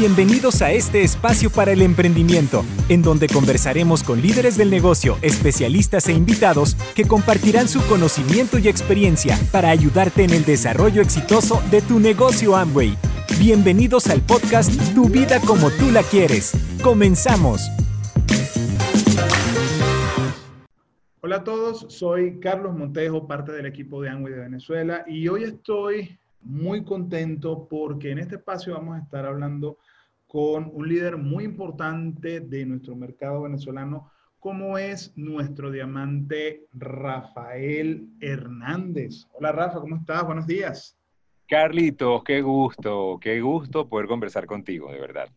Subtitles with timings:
[0.00, 6.08] Bienvenidos a este espacio para el emprendimiento, en donde conversaremos con líderes del negocio, especialistas
[6.08, 11.82] e invitados que compartirán su conocimiento y experiencia para ayudarte en el desarrollo exitoso de
[11.82, 12.96] tu negocio Amway.
[13.38, 16.52] Bienvenidos al podcast Tu vida como tú la quieres.
[16.82, 17.68] Comenzamos.
[21.20, 25.44] Hola a todos, soy Carlos Montejo, parte del equipo de Amway de Venezuela y hoy
[25.44, 29.76] estoy muy contento porque en este espacio vamos a estar hablando
[30.30, 39.26] con un líder muy importante de nuestro mercado venezolano, como es nuestro diamante Rafael Hernández.
[39.32, 40.24] Hola Rafa, ¿cómo estás?
[40.24, 40.96] Buenos días.
[41.48, 45.28] Carlitos, qué gusto, qué gusto poder conversar contigo, de verdad.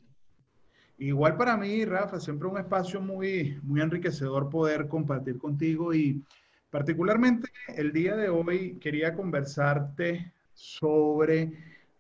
[1.00, 6.22] Igual para mí, Rafa, siempre un espacio muy, muy enriquecedor poder compartir contigo y
[6.70, 11.52] particularmente el día de hoy quería conversarte sobre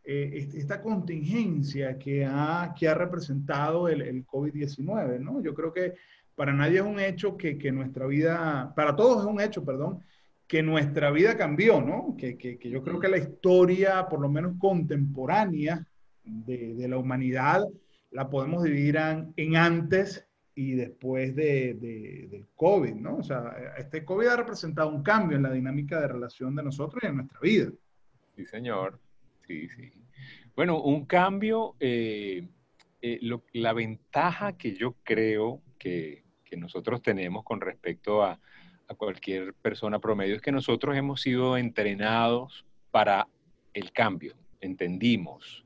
[0.05, 5.41] eh, esta contingencia que ha, que ha representado el, el COVID-19, ¿no?
[5.41, 5.93] Yo creo que
[6.35, 10.04] para nadie es un hecho que, que, nuestra vida, para todos es un hecho, perdón,
[10.48, 12.15] que nuestra vida cambió, ¿no?
[12.18, 15.85] Que, que, que yo creo que la historia, por lo menos contemporánea
[16.23, 17.65] de, de la humanidad,
[18.12, 18.98] la podemos dividir
[19.35, 23.17] en, antes y después de, de, del COVID, ¿no?
[23.17, 27.01] O sea, este COVID ha representado un cambio en la dinámica de relación de nosotros
[27.04, 27.71] y en nuestra vida.
[28.35, 28.99] Sí, señor.
[29.48, 29.91] Sí, sí.
[30.55, 32.48] Bueno, un cambio, eh,
[33.02, 38.40] eh, lo, la ventaja que yo creo que, que nosotros tenemos con respecto a,
[38.88, 43.27] a, cualquier persona promedio es que nosotros hemos sido entrenados para
[43.74, 45.66] el cambio, entendimos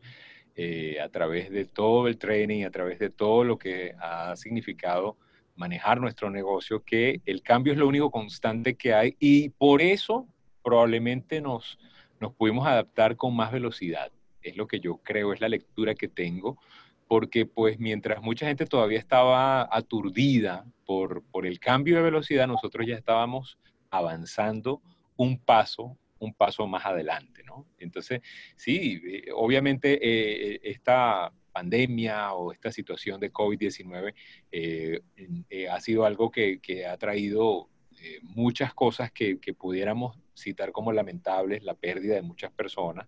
[0.55, 5.17] eh, a través de todo el training, a través de todo lo que ha significado
[5.55, 10.27] manejar nuestro negocio, que el cambio es lo único constante que hay y por eso
[10.63, 11.77] probablemente nos
[12.19, 14.11] nos pudimos adaptar con más velocidad.
[14.41, 16.57] Es lo que yo creo, es la lectura que tengo,
[17.07, 22.85] porque pues mientras mucha gente todavía estaba aturdida por, por el cambio de velocidad, nosotros
[22.87, 23.57] ya estábamos
[23.89, 24.81] avanzando
[25.15, 27.65] un paso, un paso más adelante, ¿no?
[27.79, 28.21] Entonces,
[28.55, 34.13] sí, eh, obviamente eh, esta pandemia o esta situación de COVID-19
[34.51, 34.99] eh,
[35.49, 37.67] eh, ha sido algo que, que ha traído
[37.99, 43.07] eh, muchas cosas que, que, pudiéramos citar como lamentables, la pérdida de muchas personas,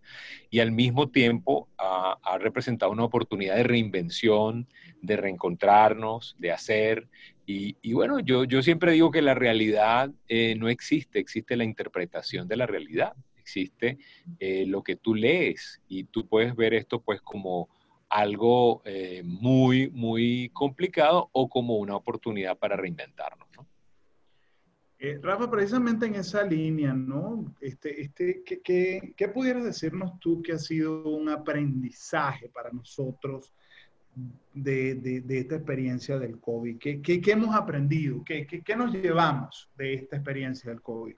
[0.50, 4.68] y al mismo tiempo ha, representado una oportunidad de reinvención,
[5.02, 7.08] de reencontrarnos, de hacer.
[7.46, 12.48] Y, bueno, yo, yo, siempre digo que la realidad eh, no existe, existe la interpretación
[12.48, 14.00] de la realidad, existe
[14.40, 17.70] eh, lo que tú lees y tú puedes ver esto pues como
[18.10, 18.82] algo
[19.24, 23.48] muy, muy complicado o como una oportunidad para reinventarnos.
[23.56, 23.69] ¿no?
[25.02, 27.56] Eh, Rafa, precisamente en esa línea, ¿no?
[27.62, 33.54] Este, este, ¿qué, qué, qué pudieras decirnos tú que ha sido un aprendizaje para nosotros
[34.54, 36.78] de, de, de esta experiencia del COVID?
[36.80, 38.26] ¿Qué, qué, qué hemos aprendido?
[38.26, 41.16] ¿Qué, ¿Qué, nos llevamos de esta experiencia del COVID?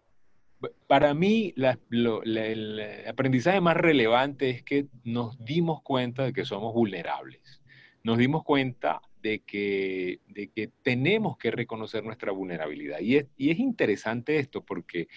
[0.86, 6.34] Para mí, la, lo, la, el aprendizaje más relevante es que nos dimos cuenta de
[6.34, 7.64] que somos vulnerables.
[8.04, 13.00] Nos dimos cuenta de que, de que tenemos que reconocer nuestra vulnerabilidad.
[13.00, 15.08] Y es, y es interesante esto porque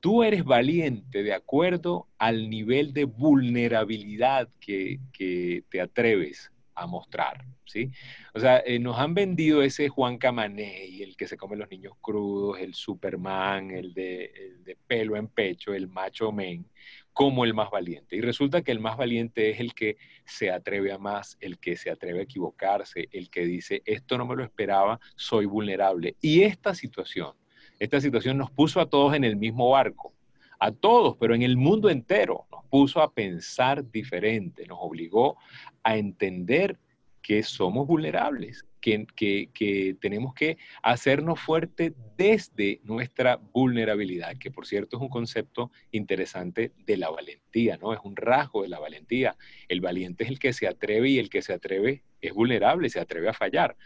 [0.00, 7.44] tú eres valiente de acuerdo al nivel de vulnerabilidad que, que te atreves a mostrar,
[7.66, 7.90] ¿sí?
[8.34, 11.70] O sea, eh, nos han vendido ese Juan Camané y el que se come los
[11.70, 16.66] niños crudos, el Superman, el de, el de pelo en pecho, el macho men,
[17.12, 18.16] como el más valiente.
[18.16, 21.76] Y resulta que el más valiente es el que se atreve a más, el que
[21.76, 26.16] se atreve a equivocarse, el que dice, esto no me lo esperaba, soy vulnerable.
[26.20, 27.34] Y esta situación,
[27.78, 30.14] esta situación nos puso a todos en el mismo barco,
[30.58, 35.36] a todos, pero en el mundo entero, nos puso a pensar diferente, nos obligó
[35.82, 36.78] a entender
[37.22, 45.02] que somos vulnerables, que, tenemos que hacernos fuerte desde nuestra vulnerabilidad, que por cierto es
[45.02, 47.92] un concepto interesante de la valentía, ¿no?
[47.92, 49.36] Es un rasgo de la valentía.
[49.68, 53.00] El valiente es el que se atreve y el que se atreve es vulnerable, se
[53.00, 53.76] atreve a fallar.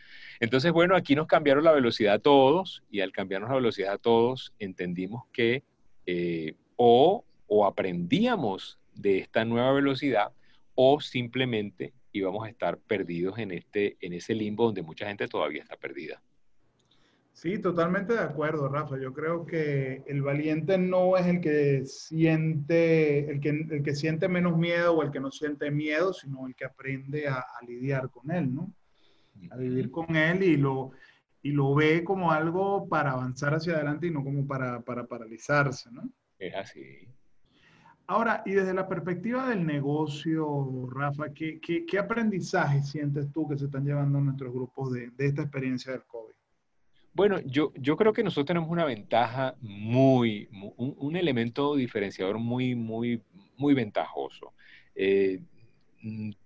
[0.41, 3.99] Entonces, bueno, aquí nos cambiaron la velocidad a todos y al cambiarnos la velocidad a
[3.99, 5.62] todos entendimos que
[6.06, 10.32] eh, o, o aprendíamos de esta nueva velocidad
[10.75, 15.62] o simplemente íbamos a estar perdidos en, este, en ese limbo donde mucha gente todavía
[15.62, 16.22] está perdida.
[17.32, 18.96] Sí, totalmente de acuerdo, Rafa.
[18.96, 24.28] Yo creo que el valiente no es el que siente, el que, el que siente
[24.28, 28.08] menos miedo o el que no siente miedo, sino el que aprende a, a lidiar
[28.11, 28.72] con él, ¿no?
[29.50, 30.93] A vivir con él y lo,
[31.43, 35.90] y lo ve como algo para avanzar hacia adelante y no como para, para paralizarse,
[35.90, 36.08] ¿no?
[36.38, 37.08] Es así.
[38.06, 43.64] Ahora, y desde la perspectiva del negocio, Rafa, ¿qué, qué, aprendizaje sientes tú que se
[43.64, 46.34] están llevando nuestros grupos de, de esta experiencia del COVID?
[47.14, 53.22] Bueno, yo, yo creo que nosotros tenemos una ventaja muy, un, elemento diferenciador muy, muy,
[53.56, 54.52] muy ventajoso.
[54.96, 55.40] Eh,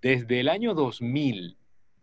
[0.00, 1.56] desde el año 2000,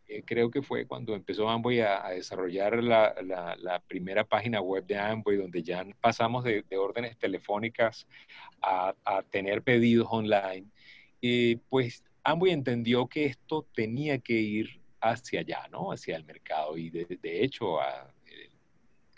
[0.08, 5.38] eh, creo que fue cuando empezó Amway a, desarrollar la, primera página web de Amway,
[5.38, 8.08] donde ya pasamos de, órdenes telefónicas
[8.62, 10.68] a, a, tener pedidos online,
[11.22, 15.92] y pues Amway entendió que esto tenía que ir hacia allá, ¿no?
[15.92, 16.78] Hacia el mercado.
[16.78, 18.50] Y de, hecho, eh,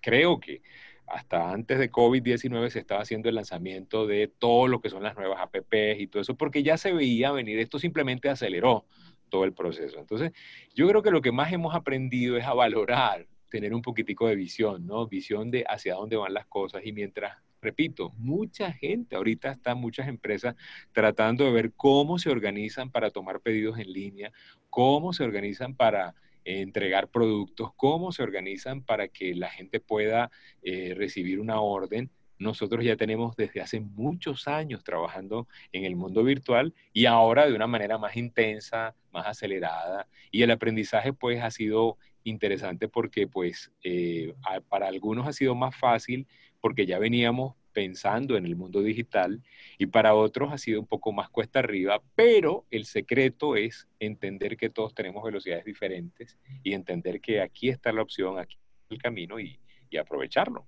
[0.02, 0.62] creo que
[1.08, 5.16] hasta antes de COVID-19 se estaba haciendo el lanzamiento de todo lo que son las
[5.16, 7.60] nuevas apps y todo eso, porque ya se veía venir.
[7.60, 8.86] Esto simplemente aceleró
[9.30, 10.00] todo el proceso.
[10.00, 10.32] Entonces,
[10.74, 14.36] yo creo que lo que más hemos aprendido es a valorar, tener un poquitico de
[14.36, 15.08] visión, ¿no?
[15.08, 20.08] Visión de hacia dónde van las cosas y mientras, repito, mucha gente, ahorita están muchas
[20.08, 20.56] empresas
[20.92, 24.32] tratando de ver cómo se organizan para tomar pedidos en línea,
[24.70, 30.32] cómo se organizan para entregar productos, cómo se organizan para que la gente pueda
[30.62, 36.24] eh, recibir una orden nosotros ya tenemos desde hace muchos años trabajando en el mundo
[36.24, 40.08] virtual y ahora de una manera más intensa, más acelerada.
[40.32, 44.34] Y el aprendizaje pues ha sido interesante porque pues eh,
[44.70, 46.28] para algunos ha sido más fácil
[46.60, 49.44] porque ya veníamos pensando en el mundo digital
[49.78, 54.58] y para otros ha sido un poco más cuesta arriba, pero el secreto es entender
[54.58, 59.02] que todos tenemos velocidades diferentes y entender que aquí está la opción, aquí está el
[59.02, 59.60] camino y
[59.96, 60.66] aprovecharlo.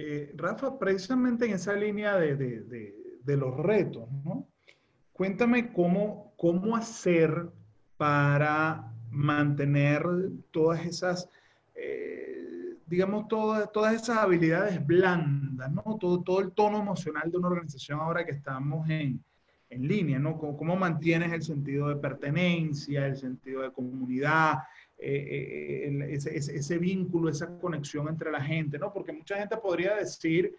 [0.00, 2.94] Eh, Rafa, precisamente en esa línea de,
[3.26, 4.46] los retos, ¿no?
[5.12, 7.48] Cuéntame cómo, cómo hacer
[7.96, 10.04] para mantener
[10.52, 11.28] todas esas,
[11.74, 15.82] eh, digamos, todas, todas esas habilidades blandas, ¿no?
[15.98, 19.20] Todo, todo el tono emocional de una organización ahora que estamos en,
[19.68, 20.38] en línea, ¿no?
[20.38, 24.58] ¿Cómo, ¿Cómo, mantienes el sentido de pertenencia, el sentido de comunidad,
[25.00, 28.92] eh, eh, ese, vínculo, esa conexión entre la gente, ¿no?
[28.92, 30.56] Porque mucha gente podría decir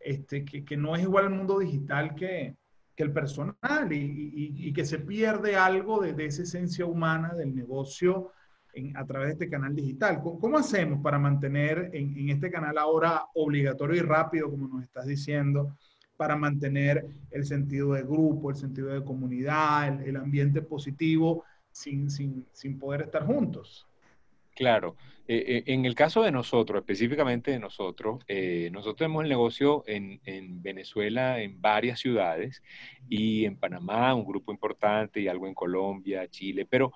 [0.00, 2.56] este, que, no es igual el mundo digital que,
[2.96, 8.30] el personal y, que se pierde algo de, de, esa esencia humana del negocio
[8.94, 10.20] a través de este canal digital.
[10.22, 15.76] ¿Cómo, hacemos para mantener en, este canal ahora obligatorio y rápido, como nos estás diciendo,
[16.16, 22.46] para mantener el sentido de grupo, el sentido de comunidad, el ambiente positivo sin, sin,
[22.52, 23.86] sin poder estar juntos.
[24.54, 24.96] Claro.
[25.28, 29.84] Eh, eh, en el caso de nosotros, específicamente de nosotros, eh, nosotros tenemos el negocio
[29.86, 32.62] en, en, Venezuela, en varias ciudades,
[33.08, 36.92] y en Panamá, un grupo importante, y algo en Colombia, Chile, pero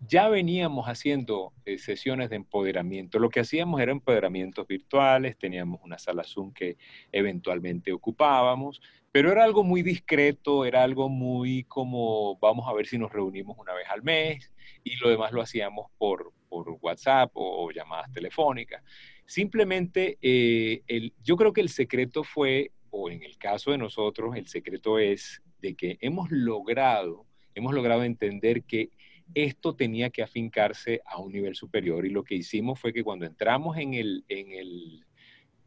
[0.00, 3.18] ya veníamos haciendo sesiones de empoderamiento.
[3.18, 6.76] Lo que hacíamos era empoderamientos virtuales, teníamos una sala Zoom que
[7.10, 8.82] eventualmente ocupábamos,
[9.12, 13.58] pero era algo muy discreto, era algo muy como vamos a ver si nos reunimos
[13.58, 14.50] una vez al mes
[14.82, 18.82] y lo demás lo hacíamos por, por WhatsApp o, llamadas telefónicas.
[19.26, 24.34] Simplemente eh, el, yo creo que el secreto fue, o en el caso de nosotros,
[24.34, 28.90] el secreto es de que hemos logrado, hemos logrado entender que
[29.34, 33.26] esto tenía que afincarse a un nivel superior y lo que hicimos fue que cuando
[33.26, 35.04] entramos en el, en el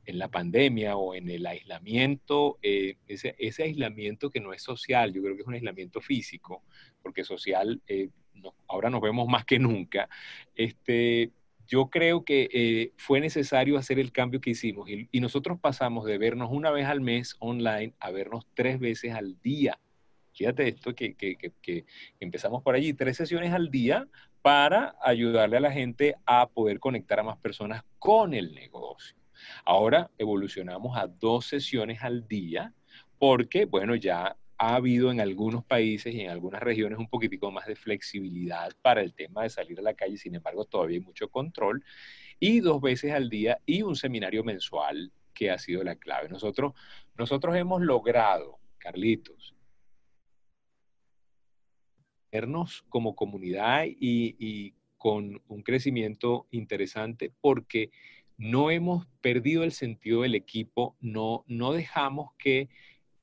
[0.05, 5.21] en la pandemia o en el aislamiento, eh, ese, aislamiento que no es social, yo
[5.21, 6.63] creo que es un aislamiento físico,
[7.01, 8.09] porque social eh,
[8.67, 10.09] ahora nos vemos más que nunca,
[10.55, 11.31] este,
[11.67, 16.19] yo creo que eh, fue necesario hacer el cambio que hicimos y, nosotros pasamos de
[16.19, 19.79] vernos una vez al mes online a vernos tres veces al día.
[20.33, 21.85] Fíjate esto que, que
[22.19, 24.07] empezamos por allí, tres sesiones al día
[24.41, 29.25] para ayudarle a la gente a poder conectar a más personas con el negocio.
[29.63, 32.74] Ahora evolucionamos a dos sesiones al día
[33.18, 37.68] porque, bueno, ya ha habido en algunos países y en algunas regiones un poquitico más
[37.68, 41.30] de flexibilidad para el tema de salir a la calle, sin embargo todavía hay mucho
[41.30, 41.84] control,
[42.39, 46.30] y dos veces al día y un seminario mensual que ha sido la clave.
[46.30, 46.74] Nosotros,
[47.18, 49.56] nosotros hemos logrado, Carlitos,
[52.32, 57.92] vernos como comunidad y, y con un crecimiento interesante porque
[58.38, 62.70] no hemos perdido el sentido del equipo, no, no dejamos que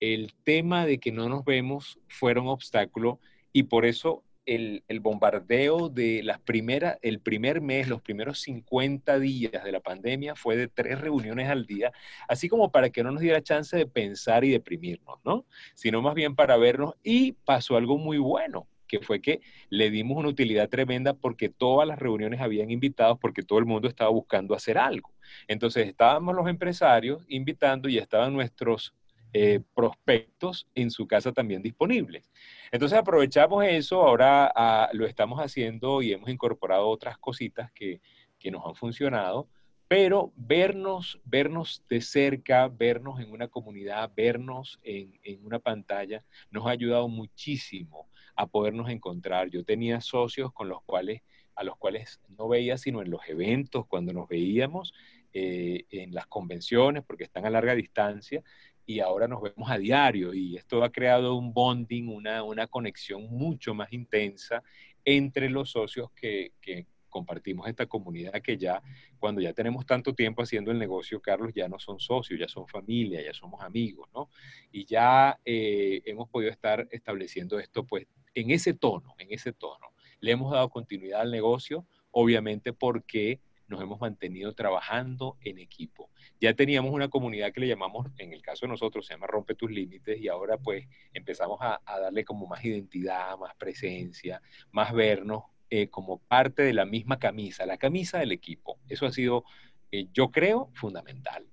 [0.00, 3.20] el tema de que no nos vemos fuera un obstáculo
[3.52, 9.62] y por eso el, bombardeo de las primeras, el primer mes, los primeros 50 días
[9.62, 11.92] de la pandemia fue de tres reuniones al día,
[12.28, 15.46] así como para que no nos diera chance de pensar y deprimirnos, ¿no?
[15.74, 20.18] Sino más bien para vernos y pasó algo muy bueno que fue que le dimos
[20.18, 24.54] una utilidad tremenda porque todas las reuniones habían invitados porque todo el mundo estaba buscando
[24.54, 25.10] hacer algo.
[25.48, 28.94] Entonces estábamos los empresarios invitando y estaban nuestros
[29.32, 32.30] eh, prospectos en su casa también disponibles.
[32.70, 38.02] Entonces aprovechamos eso, ahora ah, lo estamos haciendo y hemos incorporado otras cositas que,
[38.38, 39.48] que nos han funcionado,
[39.88, 46.66] pero vernos, vernos de cerca, vernos en una comunidad, vernos en, en, una pantalla, nos
[46.66, 49.50] ha ayudado muchísimo a podernos encontrar.
[49.50, 51.22] Yo tenía socios con los cuales,
[51.54, 54.94] a los cuales no veía sino en los eventos, cuando nos veíamos,
[55.32, 58.42] eh, en las convenciones, porque están a larga distancia,
[58.84, 63.28] y ahora nos vemos a diario y esto ha creado un bonding, una, una conexión
[63.30, 64.62] mucho más intensa
[65.04, 68.82] entre los socios que, que, compartimos esta comunidad que ya,
[69.18, 72.66] cuando ya tenemos tanto tiempo haciendo el negocio, Carlos, ya no son socios, ya son
[72.66, 74.30] familia, ya somos amigos, ¿no?
[74.72, 79.88] Y ya eh, hemos podido estar estableciendo esto, pues, en ese tono, en ese tono.
[80.20, 83.40] Le hemos dado continuidad al negocio, obviamente porque
[83.72, 86.10] nos hemos mantenido trabajando en equipo.
[86.40, 89.54] Ya teníamos una comunidad que le llamamos, en el caso de nosotros, se llama Rompe
[89.54, 95.44] tus Límites y ahora pues empezamos a, darle como más identidad, más presencia, más vernos
[95.70, 98.78] eh, como parte de la misma camisa, la camisa del equipo.
[98.88, 99.44] Eso ha sido,
[99.90, 101.46] eh, yo creo, fundamental.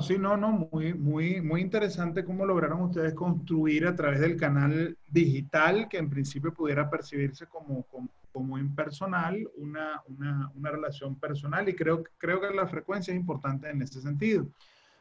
[0.00, 4.96] Sí, no, no, muy, muy, muy interesante cómo lograron ustedes construir a través del canal
[5.10, 11.68] digital, que en principio pudiera percibirse como, como, como impersonal, una, una, una, relación personal,
[11.68, 14.46] y creo, creo que la frecuencia es importante en ese sentido.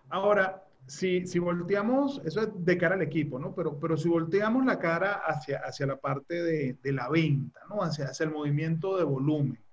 [0.10, 3.56] Ahora, si, si volteamos, eso es de cara al equipo, ¿no?
[3.56, 7.82] Pero, pero si volteamos la cara hacia, hacia la parte de, de la venta, ¿no?
[7.82, 9.65] Hacia, hacia el movimiento de volumen.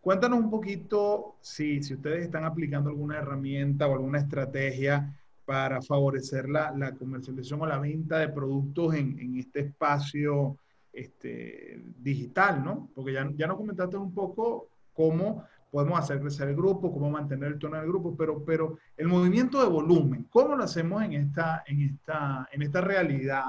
[0.00, 5.14] Cuéntanos un poquito si, si ustedes están aplicando alguna herramienta o alguna estrategia
[5.44, 10.56] para favorecer la, la comercialización o la venta de productos en, en este espacio
[10.92, 12.88] este, digital, ¿no?
[12.94, 17.52] Porque ya, ya nos comentaste un poco cómo podemos hacer crecer el grupo, cómo mantener
[17.52, 21.62] el tono del grupo, pero, pero el movimiento de volumen, ¿cómo lo hacemos en esta,
[21.66, 23.44] en esta, en esta realidad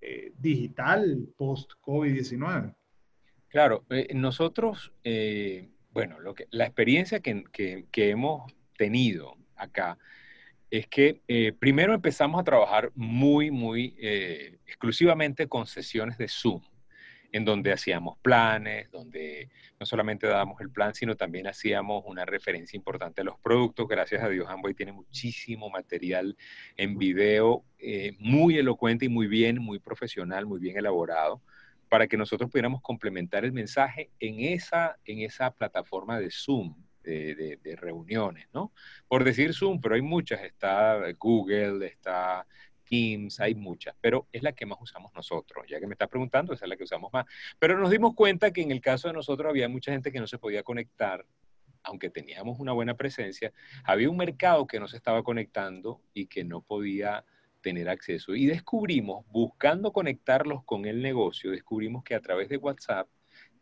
[0.00, 2.74] eh, digital post-COVID-19?
[3.48, 9.98] Claro, eh, nosotros, eh, bueno, lo que, la experiencia que, hemos tenido acá
[10.70, 13.96] es que eh, primero empezamos a trabajar muy, muy
[14.66, 16.60] exclusivamente con sesiones de Zoom,
[17.32, 19.48] en donde hacíamos planes, donde
[19.80, 23.88] no solamente dábamos el plan, sino también hacíamos una referencia importante a los productos.
[23.88, 26.36] Gracias a Dios, Amway tiene muchísimo material
[26.76, 27.64] en video,
[28.18, 31.40] muy elocuente y muy bien, muy profesional, muy bien elaborado
[31.88, 37.76] para que nosotros pudiéramos complementar el mensaje en esa, en esa plataforma de Zoom, de,
[37.80, 38.72] reuniones, ¿no?
[39.06, 42.46] Por decir Zoom, pero hay muchas, está Google, está
[42.84, 45.66] Teams, hay muchas, pero es la que más usamos nosotros.
[45.68, 47.26] Ya que me estás preguntando, esa es la que usamos más.
[47.58, 50.26] Pero nos dimos cuenta que en el caso de nosotros había mucha gente que no
[50.26, 51.24] se podía conectar,
[51.82, 53.52] aunque teníamos una buena presencia,
[53.84, 57.24] había un mercado que no se estaba conectando y que no podía
[57.60, 58.34] tener acceso.
[58.34, 63.08] Y descubrimos, buscando conectarlos con el negocio, descubrimos que a través de WhatsApp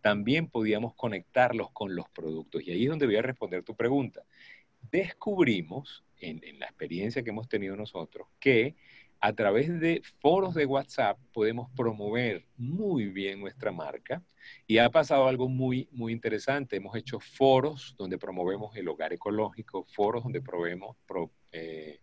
[0.00, 2.62] también podíamos conectarlos con los productos.
[2.62, 4.22] Y ahí es donde voy a responder tu pregunta.
[4.90, 8.76] Descubrimos, en, la experiencia que hemos tenido nosotros, que
[9.20, 14.22] a través de foros de WhatsApp podemos promover muy bien nuestra marca
[14.66, 16.76] y ha pasado algo muy, muy interesante.
[16.76, 20.96] Hemos hecho foros donde promovemos el hogar ecológico, foros donde promovemos,
[21.50, 22.00] eh,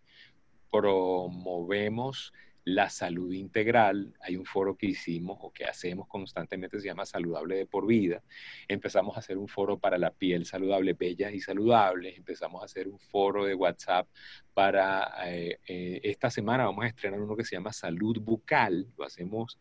[0.74, 2.32] promovemos
[2.64, 4.12] la salud integral.
[4.20, 8.24] Hay un foro que hicimos o que hacemos constantemente, se llama Saludable de por Vida.
[8.66, 12.16] Empezamos a hacer un foro para la piel saludable, bellas y saludables.
[12.16, 14.08] Empezamos a hacer un foro de WhatsApp
[14.52, 18.88] para, eh, eh, esta semana vamos a estrenar uno que se llama Salud Bucal.
[18.96, 19.60] Lo hacemos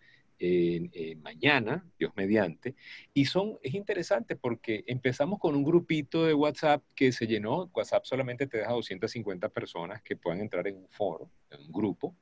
[1.21, 2.75] mañana, Dios mediante.
[3.13, 7.69] Y son, es interesante porque empezamos con un grupito de WhatsApp que se llenó.
[7.73, 12.15] WhatsApp solamente te deja 250 personas que puedan entrar en un foro, en un grupo.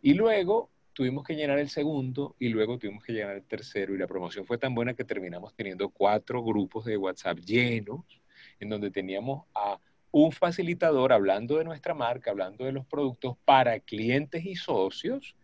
[0.00, 3.94] Y luego tuvimos que llenar el segundo y luego tuvimos que llenar el tercero.
[3.94, 8.04] Y la promoción fue tan buena que terminamos teniendo cuatro grupos de WhatsApp llenos,
[8.60, 9.78] en donde teníamos a
[10.10, 15.34] un facilitador hablando de nuestra marca, hablando de los productos para clientes y socios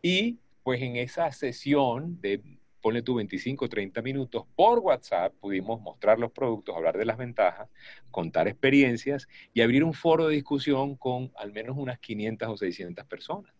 [0.00, 2.42] y pues en esa sesión de,
[2.80, 7.18] ponle tú 25 o 30 minutos por WhatsApp, pudimos mostrar los productos, hablar de las
[7.18, 7.68] ventajas,
[8.10, 13.04] contar experiencias y abrir un foro de discusión con al menos unas 500 o 600
[13.04, 13.54] personas.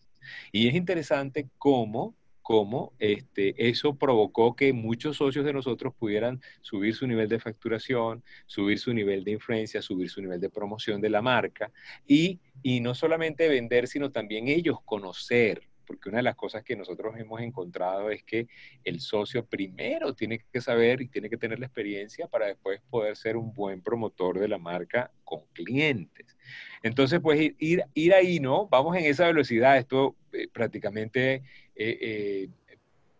[0.50, 6.94] Y es interesante cómo cómo este, eso provocó que muchos socios de nosotros pudieran subir
[6.94, 11.08] su nivel de facturación, subir su nivel de influencia, subir su nivel de promoción de
[11.08, 11.72] la marca
[12.06, 16.76] y, y no solamente vender, sino también ellos conocer porque una de las cosas que
[16.76, 18.48] nosotros hemos encontrado es que
[18.84, 23.16] el socio primero tiene que saber y tiene que tener la experiencia para después poder
[23.16, 26.36] ser un buen promotor de la marca con clientes.
[26.82, 28.66] Entonces, pues ir, ir ahí, ¿no?
[28.68, 31.42] Vamos en esa velocidad, esto eh, prácticamente...
[31.76, 32.48] Eh, eh,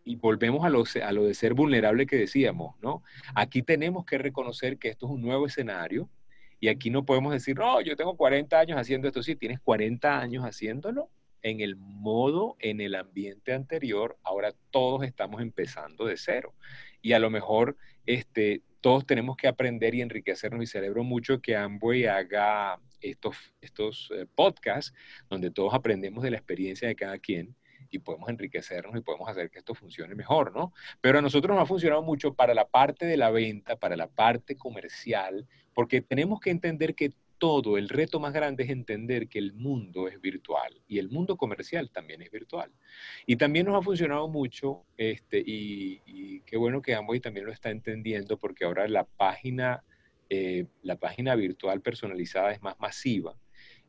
[0.06, 3.02] y volvemos a lo, a lo de ser vulnerable que decíamos, ¿no?
[3.35, 6.11] Aquí tenemos que reconocer que esto es un nuevo escenario,
[6.64, 9.23] y aquí no podemos decir, no, yo tengo 40 años haciendo esto.
[9.23, 11.11] Sí, tienes 40 años haciéndolo
[11.44, 14.18] en el modo, en el ambiente anterior.
[14.24, 16.54] Ahora todos estamos empezando de cero.
[17.02, 20.64] Y a lo mejor este, todos tenemos que aprender y enriquecernos.
[20.64, 24.94] Y celebro mucho que Amway haga estos, estos eh, podcasts
[25.28, 27.54] donde todos aprendemos de la experiencia de cada quien
[27.90, 30.72] y podemos enriquecernos y podemos hacer que esto funcione mejor, ¿no?
[31.02, 34.08] Pero a nosotros nos ha funcionado mucho para la parte de la venta, para la
[34.08, 37.12] parte comercial, porque tenemos que entender que
[37.44, 41.36] todo, el reto más grande es entender que el mundo es virtual y el mundo
[41.36, 42.72] comercial también es virtual.
[43.26, 47.68] Y también nos ha funcionado mucho, este, y, qué bueno que Amway también lo está
[47.68, 49.84] entendiendo, porque ahora la página,
[50.30, 53.36] eh, la página virtual personalizada es más masiva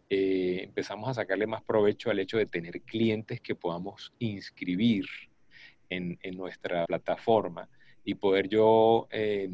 [0.09, 5.05] eh, empezamos a sacarle más provecho al hecho de tener clientes que podamos inscribir
[5.89, 7.69] en, nuestra plataforma
[8.05, 9.50] y poder yo eh,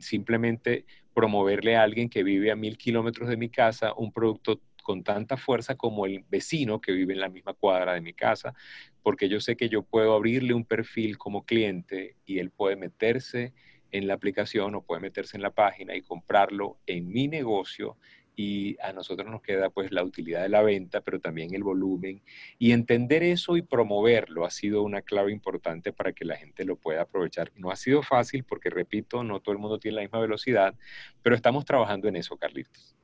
[0.00, 0.84] simplemente
[1.14, 5.36] promoverle a alguien que vive a mil kilómetros de mi casa un producto con tanta
[5.36, 8.54] fuerza como el vecino que vive en la misma cuadra de mi casa,
[9.02, 13.52] porque yo sé que yo puedo abrirle un perfil como cliente y él puede meterse
[13.90, 17.96] en la aplicación o puede meterse en la página y comprarlo en mi negocio
[18.36, 22.22] y a nosotros nos queda pues la utilidad de la venta, pero también el volumen.
[22.58, 26.76] Y entender eso y promoverlo ha sido una clave importante para que la gente lo
[26.76, 27.50] pueda aprovechar.
[27.56, 30.74] No ha sido fácil porque, repito, no todo el mundo tiene la misma velocidad,
[31.22, 32.94] pero estamos trabajando en eso, Carlitos.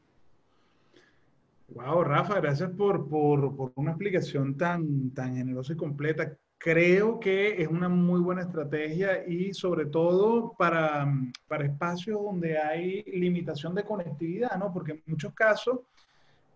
[1.68, 7.60] Wow, Rafa, gracias por, por, por una explicación tan, tan generosa y completa creo que
[7.60, 11.12] es una muy buena estrategia y sobre todo para,
[11.48, 14.72] para espacios donde hay limitación de conectividad, ¿no?
[14.72, 15.80] Porque en muchos casos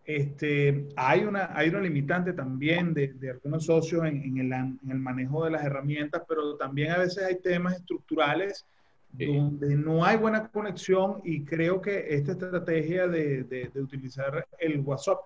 [0.05, 4.79] este, hay, una, hay una limitante también de, de algunos socios en, en, el, en,
[4.89, 8.65] el, manejo de las herramientas, pero también a veces hay temas estructurales
[9.11, 14.78] donde no hay buena conexión y creo que esta estrategia de, de, de utilizar el
[14.80, 15.19] WhatsApp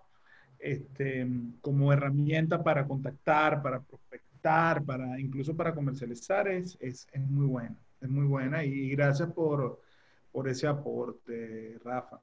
[0.58, 1.26] este,
[1.60, 4.29] como herramienta para contactar, para prospectar,
[4.84, 7.76] para incluso para comercializar, es, es, es muy buena.
[8.00, 9.80] Es muy buena y gracias por,
[10.32, 12.18] por ese aporte, Rafa.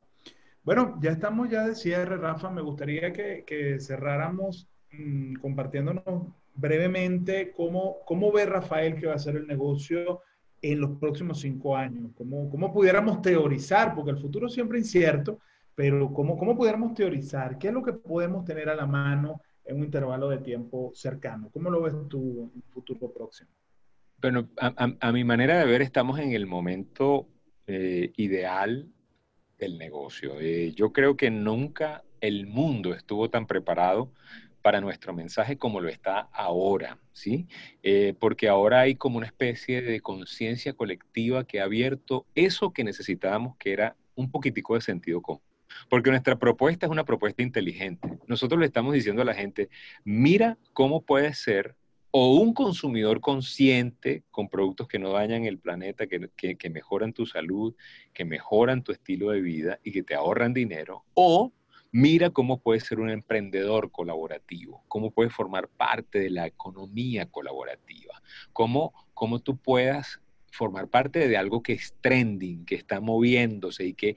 [0.63, 2.49] Bueno, ya estamos ya de cierre, Rafa.
[2.49, 6.03] Me gustaría que, que cerráramos mmm, compartiéndonos
[6.55, 10.21] brevemente cómo, cómo ve Rafael que va a ser el negocio
[10.61, 12.11] en los próximos cinco años.
[12.17, 15.39] Cómo, cómo pudiéramos teorizar, porque el futuro es siempre incierto,
[15.75, 19.77] pero cómo, cómo pudiéramos teorizar, qué es lo que podemos tener a la mano en
[19.77, 21.49] un intervalo de tiempo cercano.
[21.51, 23.49] ¿Cómo lo ves tú en el futuro próximo?
[24.19, 27.27] Bueno, a, mi manera de ver, estamos en el momento
[27.67, 28.87] eh, ideal
[29.59, 30.39] del negocio.
[30.39, 34.11] Eh, yo creo que nunca el mundo estuvo tan preparado
[34.63, 37.47] para nuestro mensaje como lo está ahora, ¿sí?
[37.83, 42.83] Eh, porque ahora hay como una especie de conciencia colectiva que ha abierto eso que
[42.83, 45.46] necesitábamos, que era un poquitico de sentido común.
[45.89, 48.17] Porque nuestra propuesta es una propuesta inteligente.
[48.27, 49.69] Nosotros le estamos diciendo a la gente,
[50.03, 51.75] mira cómo puede ser
[52.11, 57.25] o un consumidor consciente con productos que no dañan el planeta, que, que, mejoran tu
[57.25, 57.75] salud,
[58.13, 61.51] que mejoran tu estilo de vida y que te ahorran dinero, o
[61.91, 68.21] mira cómo puedes ser un emprendedor colaborativo, cómo puedes formar parte de la economía colaborativa,
[68.53, 73.93] cómo, cómo tú puedas formar parte de algo que es trending, que está moviéndose y
[73.93, 74.15] que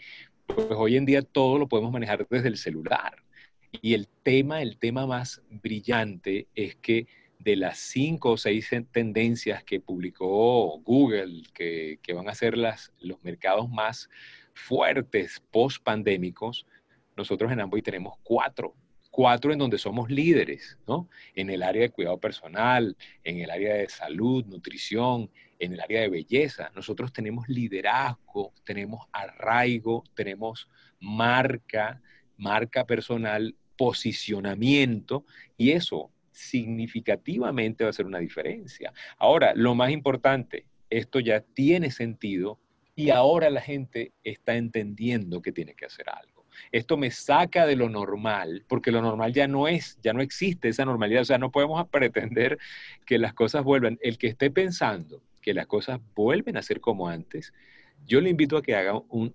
[0.54, 3.16] pues hoy en día todo lo podemos manejar desde el celular.
[3.70, 7.06] Y el tema, el tema más brillante es que
[7.38, 12.92] de las cinco o seis tendencias que publicó Google, que, que van a ser las,
[13.00, 14.10] los mercados más
[14.52, 16.66] fuertes post pandémicos,
[17.16, 18.74] nosotros en Amboy tenemos cuatro,
[19.10, 21.08] cuatro en donde somos líderes, ¿no?
[21.34, 26.00] En el área de cuidado personal, en el área de salud, nutrición, en el área
[26.02, 26.70] de belleza.
[26.74, 30.68] Nosotros tenemos liderazgo, tenemos arraigo, tenemos
[31.00, 32.00] marca,
[32.36, 35.24] marca personal, posicionamiento
[35.56, 38.92] y eso significativamente va a ser una diferencia.
[39.18, 42.58] Ahora, lo más importante, esto ya tiene sentido
[42.94, 46.29] y ahora la gente está entendiendo que tiene que hacer algo.
[46.72, 50.68] Esto me saca de lo normal, porque lo normal ya no es, ya no existe
[50.68, 51.22] esa normalidad.
[51.22, 52.58] O sea, no podemos pretender
[53.06, 53.98] que las cosas vuelvan.
[54.02, 57.52] El que esté pensando que las cosas vuelven a ser como antes,
[58.06, 59.32] Yo le invito a que haga un,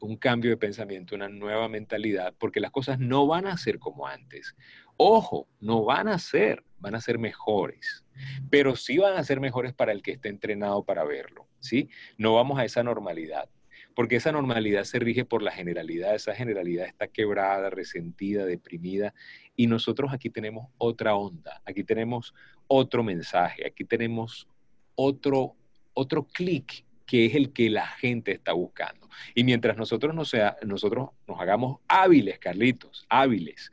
[0.00, 4.06] un cambio de pensamiento, una nueva mentalidad, porque las cosas no van a ser como
[4.06, 4.56] antes.
[4.96, 8.04] Ojo, no van a ser, van a ser mejores,
[8.50, 11.90] pero sí van a ser mejores para el que esté entrenado para verlo, ¿sí?
[12.18, 13.48] No vamos a esa normalidad,
[13.94, 19.14] porque esa normalidad se rige por la generalidad, esa generalidad está quebrada, resentida, deprimida,
[19.56, 22.34] y nosotros aquí tenemos otra onda, aquí tenemos
[22.66, 24.48] otro mensaje, aquí tenemos
[24.94, 25.56] otro,
[25.94, 29.08] otro clic que es el que la gente está buscando.
[29.34, 33.72] Y mientras nosotros, no sea, nosotros nos hagamos hábiles, Carlitos, hábiles,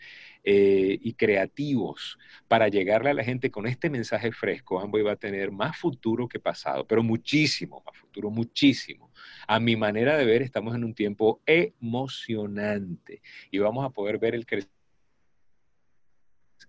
[0.50, 5.18] eh, y creativos para llegarle a la gente con este mensaje fresco, Amway va a
[5.18, 9.12] tener más futuro que pasado, pero muchísimo más futuro, muchísimo.
[9.46, 14.36] A mi manera de ver, estamos en un tiempo emocionante y vamos a poder ver
[14.36, 14.78] el crecimiento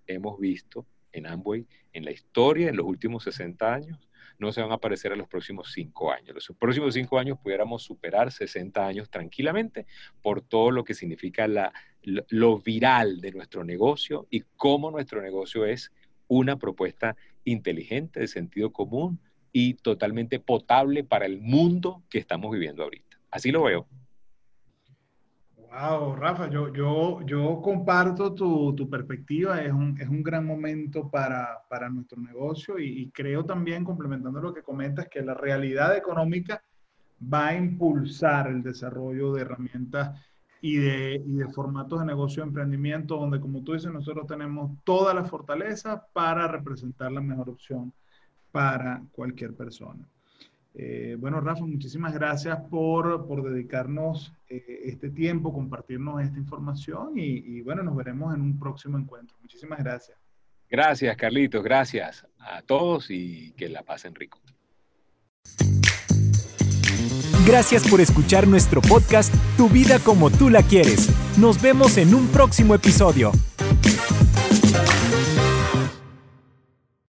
[0.08, 4.07] hemos visto en Amway en la historia en los últimos 60 años
[4.38, 6.34] no se van a aparecer en los próximos cinco años.
[6.34, 9.86] Los próximos cinco años pudiéramos superar 60 años tranquilamente
[10.22, 11.72] por todo lo que significa la,
[12.02, 15.92] lo viral de nuestro negocio y cómo nuestro negocio es
[16.28, 19.20] una propuesta inteligente, de sentido común
[19.52, 23.18] y totalmente potable para el mundo que estamos viviendo ahorita.
[23.30, 23.86] Así lo veo.
[25.70, 31.10] Wow, Rafa, yo, yo, yo comparto tu, tu perspectiva, es un, es un, gran momento
[31.10, 36.62] para, para nuestro negocio y, creo también, complementando lo que comentas, que la realidad económica
[37.22, 40.18] va a impulsar el desarrollo de herramientas
[40.62, 44.72] y de, y de formatos de negocio de emprendimiento, donde como tú dices, nosotros tenemos
[44.84, 47.92] toda la fortaleza para representar la mejor opción
[48.50, 50.08] para cualquier persona.
[50.74, 57.38] Eh, bueno, Rafa, muchísimas gracias por, por dedicarnos eh, este tiempo, compartirnos esta información y,
[57.38, 59.36] y, bueno, nos veremos en un próximo encuentro.
[59.40, 60.16] Muchísimas gracias.
[60.70, 61.64] Gracias, Carlitos.
[61.64, 64.40] Gracias a todos y que la pasen rico.
[67.46, 71.08] Gracias por escuchar nuestro podcast Tu vida como tú la quieres.
[71.38, 73.32] Nos vemos en un próximo episodio.